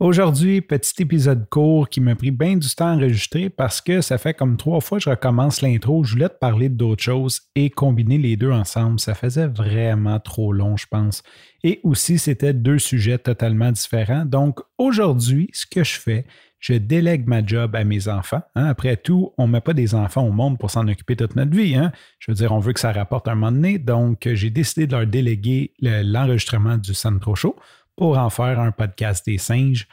Aujourd'hui, 0.00 0.60
petit 0.60 1.02
épisode 1.02 1.48
court 1.48 1.88
qui 1.88 2.00
m'a 2.00 2.14
pris 2.14 2.30
bien 2.30 2.56
du 2.56 2.72
temps 2.72 2.86
à 2.86 2.94
enregistrer 2.94 3.50
parce 3.50 3.80
que 3.80 4.00
ça 4.00 4.16
fait 4.16 4.32
comme 4.32 4.56
trois 4.56 4.80
fois 4.80 4.98
que 4.98 5.04
je 5.04 5.10
recommence 5.10 5.60
l'intro. 5.60 6.04
Je 6.04 6.12
voulais 6.12 6.28
te 6.28 6.38
parler 6.38 6.68
d'autres 6.68 7.02
choses 7.02 7.40
et 7.56 7.68
combiner 7.68 8.16
les 8.16 8.36
deux 8.36 8.52
ensemble. 8.52 9.00
Ça 9.00 9.16
faisait 9.16 9.48
vraiment 9.48 10.20
trop 10.20 10.52
long, 10.52 10.76
je 10.76 10.86
pense. 10.88 11.24
Et 11.64 11.80
aussi, 11.82 12.20
c'était 12.20 12.52
deux 12.52 12.78
sujets 12.78 13.18
totalement 13.18 13.72
différents. 13.72 14.24
Donc, 14.24 14.60
aujourd'hui, 14.78 15.50
ce 15.52 15.66
que 15.66 15.82
je 15.82 15.98
fais, 15.98 16.24
je 16.60 16.74
délègue 16.74 17.26
ma 17.26 17.44
job 17.44 17.74
à 17.74 17.82
mes 17.82 18.06
enfants. 18.06 18.42
Hein. 18.54 18.66
Après 18.66 18.96
tout, 18.96 19.32
on 19.36 19.48
ne 19.48 19.52
met 19.52 19.60
pas 19.60 19.74
des 19.74 19.96
enfants 19.96 20.24
au 20.24 20.30
monde 20.30 20.58
pour 20.58 20.70
s'en 20.70 20.86
occuper 20.86 21.16
toute 21.16 21.34
notre 21.34 21.56
vie. 21.56 21.74
Hein. 21.74 21.90
Je 22.20 22.30
veux 22.30 22.36
dire, 22.36 22.52
on 22.52 22.60
veut 22.60 22.72
que 22.72 22.80
ça 22.80 22.92
rapporte 22.92 23.26
un 23.26 23.34
moment 23.34 23.50
donné. 23.50 23.78
Donc, 23.78 24.28
j'ai 24.32 24.50
décidé 24.50 24.86
de 24.86 24.94
leur 24.94 25.08
déléguer 25.08 25.72
l'enregistrement 25.80 26.76
du 26.76 26.94
Centro 26.94 27.34
Show 27.34 27.56
pour 27.98 28.16
en 28.16 28.30
faire 28.30 28.60
un 28.60 28.70
podcast 28.70 29.26
des 29.26 29.38
singes. 29.38 29.88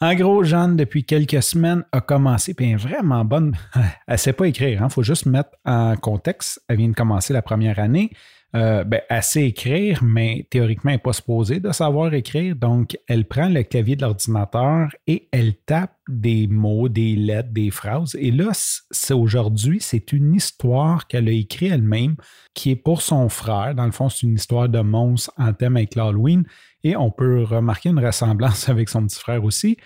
En 0.00 0.14
gros, 0.14 0.44
Jeanne, 0.44 0.76
depuis 0.76 1.04
quelques 1.04 1.42
semaines, 1.42 1.84
a 1.90 2.00
commencé, 2.00 2.54
puis 2.54 2.66
elle 2.66 2.72
est 2.72 2.76
vraiment 2.76 3.24
bonne. 3.24 3.56
Elle 3.74 4.14
ne 4.14 4.16
sait 4.16 4.32
pas 4.32 4.46
écrire, 4.46 4.78
il 4.78 4.82
hein. 4.82 4.88
faut 4.88 5.02
juste 5.02 5.26
mettre 5.26 5.50
en 5.64 5.96
contexte. 5.96 6.60
Elle 6.68 6.76
vient 6.76 6.88
de 6.88 6.94
commencer 6.94 7.32
la 7.32 7.42
première 7.42 7.78
année. 7.78 8.10
Euh, 8.56 8.84
ben, 8.84 9.02
écrire, 9.34 10.02
mais 10.02 10.46
théoriquement, 10.48 10.90
elle 10.90 10.96
n'est 10.96 11.02
pas 11.02 11.12
supposée 11.12 11.60
de 11.60 11.72
savoir 11.72 12.14
écrire. 12.14 12.56
Donc, 12.56 12.96
elle 13.06 13.26
prend 13.26 13.50
le 13.50 13.62
clavier 13.62 13.96
de 13.96 14.02
l'ordinateur 14.02 14.88
et 15.06 15.28
elle 15.30 15.54
tape 15.56 15.94
des 16.08 16.46
mots, 16.46 16.88
des 16.88 17.16
lettres, 17.16 17.50
des 17.52 17.70
phrases. 17.70 18.16
Et 18.18 18.30
là, 18.30 18.52
c'est 18.54 19.12
aujourd'hui, 19.12 19.78
c'est 19.82 20.10
une 20.10 20.34
histoire 20.34 21.06
qu'elle 21.06 21.28
a 21.28 21.32
écrite 21.32 21.70
elle-même, 21.70 22.16
qui 22.54 22.70
est 22.70 22.76
pour 22.76 23.02
son 23.02 23.28
frère. 23.28 23.74
Dans 23.74 23.84
le 23.84 23.92
fond, 23.92 24.08
c'est 24.08 24.22
une 24.22 24.36
histoire 24.36 24.70
de 24.70 24.80
monstre 24.80 25.32
en 25.36 25.52
thème 25.52 25.76
avec 25.76 25.94
l'Halloween. 25.94 26.44
Et 26.82 26.96
on 26.96 27.10
peut 27.10 27.42
remarquer 27.42 27.90
une 27.90 28.02
ressemblance 28.02 28.68
avec 28.70 28.88
son 28.88 29.06
petit 29.06 29.20
frère 29.20 29.44
aussi. 29.44 29.76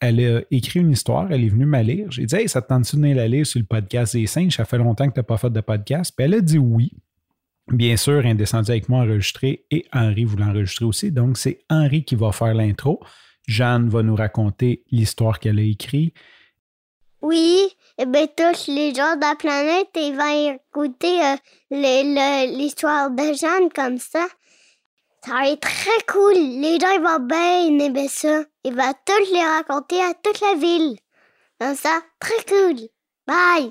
Elle 0.00 0.20
a 0.20 0.42
écrit 0.50 0.80
une 0.80 0.90
histoire, 0.90 1.30
elle 1.30 1.44
est 1.44 1.48
venue 1.48 1.64
me 1.64 1.80
lire. 1.80 2.10
J'ai 2.10 2.26
dit 2.26 2.34
Hey, 2.34 2.48
ça 2.48 2.60
te 2.60 2.68
tente-tu 2.68 2.96
de 2.96 3.14
la 3.14 3.28
lire 3.28 3.46
sur 3.46 3.60
le 3.60 3.64
podcast 3.66 4.14
des 4.14 4.26
singes 4.26 4.56
Ça 4.56 4.66
fait 4.66 4.76
longtemps 4.76 5.08
que 5.08 5.14
tu 5.14 5.20
n'as 5.20 5.24
pas 5.24 5.38
fait 5.38 5.48
de 5.48 5.60
podcast. 5.62 6.12
Puis 6.14 6.26
elle 6.26 6.34
a 6.34 6.40
dit 6.40 6.58
oui. 6.58 6.92
Bien 7.72 7.96
sûr, 7.96 8.22
descendue 8.34 8.70
avec 8.70 8.90
moi 8.90 9.00
enregistrer 9.00 9.64
et 9.70 9.86
Henri 9.94 10.24
voulait 10.24 10.44
enregistrer 10.44 10.84
aussi. 10.84 11.10
Donc, 11.10 11.38
c'est 11.38 11.64
Henri 11.70 12.04
qui 12.04 12.16
va 12.16 12.30
faire 12.30 12.52
l'intro. 12.52 13.00
Jeanne 13.48 13.88
va 13.88 14.02
nous 14.02 14.14
raconter 14.14 14.84
l'histoire 14.90 15.40
qu'elle 15.40 15.58
a 15.58 15.62
écrite. 15.62 16.14
Oui, 17.22 17.68
et 17.98 18.02
eh 18.02 18.06
bien, 18.06 18.26
tous 18.26 18.68
les 18.68 18.94
gens 18.94 19.16
de 19.16 19.22
la 19.22 19.34
planète, 19.36 19.88
ils 19.94 20.14
vont 20.14 20.54
écouter 20.54 21.22
euh, 21.22 22.46
l'histoire 22.46 23.10
de 23.10 23.32
Jeanne 23.32 23.70
comme 23.74 23.98
ça. 23.98 24.26
Ça 25.24 25.32
va 25.32 25.48
être 25.48 25.60
très 25.60 26.12
cool. 26.12 26.34
Les 26.34 26.78
gens 26.78 26.90
ils 26.90 27.00
vont 27.00 27.24
bien 27.24 27.86
aimer 27.86 28.08
ça. 28.08 28.42
Il 28.64 28.74
va 28.74 28.92
tous 28.92 29.32
les 29.32 29.44
raconter 29.44 30.02
à 30.02 30.12
toute 30.14 30.40
la 30.40 30.54
ville. 30.56 30.98
Comme 31.58 31.76
ça, 31.76 32.00
très 32.18 32.44
cool. 32.48 32.88
Bye. 33.26 33.70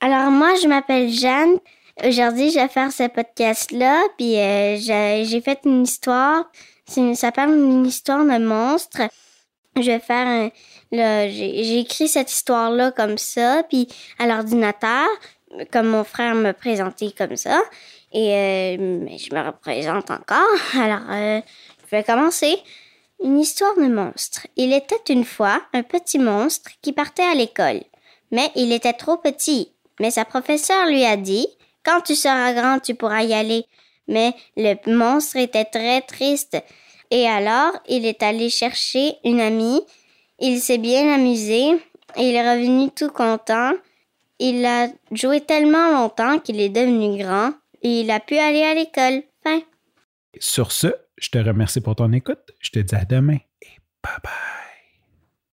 Alors 0.00 0.30
moi, 0.30 0.54
je 0.62 0.68
m'appelle 0.68 1.10
Jeanne. 1.10 1.58
Aujourd'hui, 2.00 2.50
je 2.50 2.58
vais 2.58 2.68
faire 2.68 2.90
ce 2.90 3.06
podcast-là. 3.08 4.02
Puis 4.16 4.38
euh, 4.38 4.76
j'ai 4.76 5.40
fait 5.40 5.60
une 5.64 5.82
histoire. 5.82 6.50
Ça 6.86 7.14
s'appelle 7.14 7.50
une 7.50 7.86
histoire 7.86 8.24
de 8.24 8.38
monstre. 8.42 9.02
Je 9.76 9.90
vais 9.90 9.98
faire 9.98 10.26
un... 10.26 10.50
J'ai 10.90 11.80
écrit 11.80 12.08
cette 12.08 12.30
histoire-là 12.30 12.92
comme 12.92 13.16
ça, 13.16 13.62
puis 13.68 13.88
à 14.18 14.26
l'ordinateur, 14.26 15.06
comme 15.70 15.88
mon 15.88 16.04
frère 16.04 16.34
me 16.34 16.52
présentait 16.52 17.12
comme 17.16 17.36
ça. 17.36 17.62
Et 18.12 18.34
euh, 18.34 19.06
je 19.16 19.34
me 19.34 19.46
représente 19.46 20.10
encore. 20.10 20.58
Alors, 20.74 21.10
euh, 21.10 21.40
je 21.84 21.96
vais 21.96 22.04
commencer. 22.04 22.58
Une 23.22 23.38
histoire 23.38 23.76
de 23.76 23.86
monstre. 23.86 24.46
Il 24.56 24.72
était 24.72 25.12
une 25.12 25.24
fois 25.24 25.62
un 25.72 25.82
petit 25.82 26.18
monstre 26.18 26.70
qui 26.82 26.92
partait 26.92 27.22
à 27.22 27.34
l'école. 27.34 27.82
Mais 28.32 28.50
il 28.56 28.72
était 28.72 28.94
trop 28.94 29.16
petit. 29.16 29.72
Mais 30.00 30.10
sa 30.10 30.24
professeure 30.24 30.86
lui 30.86 31.04
a 31.04 31.16
dit 31.16 31.46
Quand 31.84 32.00
tu 32.00 32.14
seras 32.14 32.52
grand, 32.52 32.78
tu 32.78 32.94
pourras 32.94 33.22
y 33.22 33.34
aller. 33.34 33.64
Mais 34.08 34.34
le 34.56 34.74
monstre 34.92 35.36
était 35.36 35.64
très 35.64 36.00
triste. 36.02 36.62
Et 37.10 37.26
alors, 37.26 37.72
il 37.88 38.06
est 38.06 38.22
allé 38.22 38.50
chercher 38.50 39.14
une 39.24 39.40
amie. 39.40 39.82
Il 40.38 40.60
s'est 40.60 40.78
bien 40.78 41.12
amusé. 41.14 41.80
Il 42.16 42.34
est 42.34 42.50
revenu 42.50 42.90
tout 42.90 43.10
content. 43.10 43.72
Il 44.38 44.64
a 44.64 44.88
joué 45.12 45.40
tellement 45.40 45.92
longtemps 45.92 46.38
qu'il 46.38 46.60
est 46.60 46.68
devenu 46.68 47.22
grand 47.22 47.52
et 47.82 48.00
il 48.00 48.10
a 48.10 48.20
pu 48.20 48.38
aller 48.38 48.62
à 48.62 48.74
l'école. 48.74 49.22
Fin. 49.44 49.60
Sur 50.38 50.72
ce, 50.72 50.88
je 51.16 51.28
te 51.28 51.38
remercie 51.38 51.80
pour 51.80 51.96
ton 51.96 52.12
écoute. 52.12 52.50
Je 52.60 52.70
te 52.70 52.78
dis 52.78 52.94
à 52.94 53.04
demain 53.04 53.38
et 53.60 53.68
bye 54.02 54.18
bye. 54.22 54.41